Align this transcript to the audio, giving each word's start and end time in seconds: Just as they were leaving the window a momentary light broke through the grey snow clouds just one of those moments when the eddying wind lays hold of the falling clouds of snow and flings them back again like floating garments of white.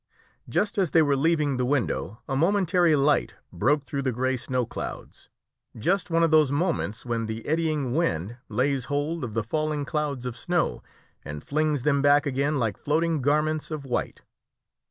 Just 0.49 0.79
as 0.79 0.89
they 0.89 1.03
were 1.03 1.15
leaving 1.15 1.57
the 1.57 1.63
window 1.63 2.21
a 2.27 2.35
momentary 2.35 2.95
light 2.95 3.35
broke 3.53 3.83
through 3.85 4.01
the 4.01 4.11
grey 4.11 4.35
snow 4.35 4.65
clouds 4.65 5.29
just 5.77 6.09
one 6.09 6.23
of 6.23 6.31
those 6.31 6.51
moments 6.51 7.05
when 7.05 7.27
the 7.27 7.45
eddying 7.45 7.93
wind 7.93 8.37
lays 8.49 8.85
hold 8.85 9.23
of 9.23 9.35
the 9.35 9.43
falling 9.43 9.85
clouds 9.85 10.25
of 10.25 10.35
snow 10.35 10.81
and 11.23 11.43
flings 11.43 11.83
them 11.83 12.01
back 12.01 12.25
again 12.25 12.57
like 12.57 12.77
floating 12.77 13.21
garments 13.21 13.69
of 13.69 13.85
white. 13.85 14.21